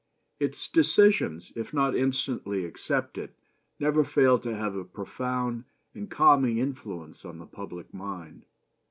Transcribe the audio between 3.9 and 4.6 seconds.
fail to